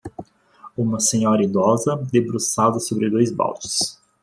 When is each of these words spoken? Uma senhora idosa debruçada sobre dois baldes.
Uma 0.75 0.99
senhora 0.99 1.43
idosa 1.43 1.95
debruçada 2.11 2.79
sobre 2.79 3.07
dois 3.07 3.31
baldes. 3.31 3.99